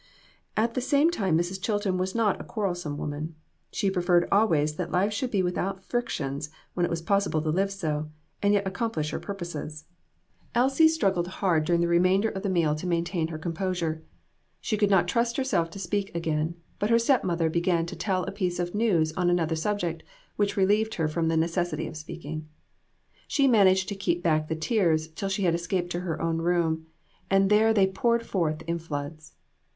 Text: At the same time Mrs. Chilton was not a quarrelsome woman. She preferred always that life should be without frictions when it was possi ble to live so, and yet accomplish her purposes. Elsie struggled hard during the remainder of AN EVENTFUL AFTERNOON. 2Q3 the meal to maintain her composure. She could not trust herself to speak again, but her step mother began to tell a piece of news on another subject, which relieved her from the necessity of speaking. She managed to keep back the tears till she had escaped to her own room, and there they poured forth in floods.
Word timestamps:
At 0.57 0.73
the 0.73 0.81
same 0.81 1.11
time 1.11 1.37
Mrs. 1.37 1.61
Chilton 1.61 1.95
was 1.99 2.15
not 2.15 2.41
a 2.41 2.43
quarrelsome 2.43 2.97
woman. 2.97 3.35
She 3.71 3.91
preferred 3.91 4.27
always 4.31 4.77
that 4.77 4.91
life 4.91 5.13
should 5.13 5.29
be 5.29 5.43
without 5.43 5.83
frictions 5.83 6.49
when 6.73 6.87
it 6.87 6.89
was 6.89 7.03
possi 7.03 7.29
ble 7.29 7.39
to 7.43 7.51
live 7.51 7.69
so, 7.71 8.09
and 8.41 8.51
yet 8.55 8.65
accomplish 8.65 9.11
her 9.11 9.19
purposes. 9.19 9.85
Elsie 10.55 10.87
struggled 10.87 11.27
hard 11.27 11.65
during 11.65 11.81
the 11.81 11.87
remainder 11.87 12.29
of 12.29 12.43
AN 12.43 12.49
EVENTFUL 12.49 12.49
AFTERNOON. 12.49 12.65
2Q3 12.65 12.65
the 12.65 12.67
meal 12.67 12.79
to 12.79 12.87
maintain 12.97 13.27
her 13.27 13.37
composure. 13.37 14.03
She 14.59 14.75
could 14.75 14.89
not 14.89 15.07
trust 15.07 15.37
herself 15.37 15.69
to 15.69 15.77
speak 15.77 16.09
again, 16.15 16.55
but 16.79 16.89
her 16.89 16.97
step 16.97 17.23
mother 17.23 17.47
began 17.51 17.85
to 17.85 17.95
tell 17.95 18.23
a 18.23 18.31
piece 18.31 18.57
of 18.57 18.73
news 18.73 19.11
on 19.13 19.29
another 19.29 19.55
subject, 19.55 20.01
which 20.35 20.57
relieved 20.57 20.95
her 20.95 21.07
from 21.07 21.27
the 21.27 21.37
necessity 21.37 21.85
of 21.85 21.95
speaking. 21.95 22.47
She 23.27 23.47
managed 23.47 23.87
to 23.89 23.95
keep 23.95 24.23
back 24.23 24.47
the 24.47 24.55
tears 24.55 25.09
till 25.09 25.29
she 25.29 25.43
had 25.43 25.53
escaped 25.53 25.91
to 25.91 25.99
her 25.99 26.19
own 26.19 26.39
room, 26.39 26.87
and 27.29 27.51
there 27.51 27.71
they 27.71 27.85
poured 27.85 28.25
forth 28.25 28.63
in 28.63 28.79
floods. 28.79 29.35